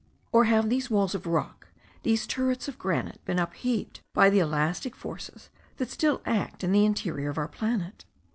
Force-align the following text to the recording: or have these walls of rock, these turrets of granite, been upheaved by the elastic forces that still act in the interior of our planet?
or 0.31 0.45
have 0.45 0.67
these 0.67 0.89
walls 0.89 1.13
of 1.13 1.27
rock, 1.27 1.67
these 2.01 2.25
turrets 2.25 2.67
of 2.67 2.79
granite, 2.79 3.23
been 3.23 3.37
upheaved 3.37 3.99
by 4.15 4.31
the 4.31 4.39
elastic 4.39 4.95
forces 4.95 5.51
that 5.77 5.91
still 5.91 6.23
act 6.25 6.63
in 6.63 6.71
the 6.71 6.85
interior 6.85 7.29
of 7.29 7.37
our 7.37 7.47
planet? 7.47 8.03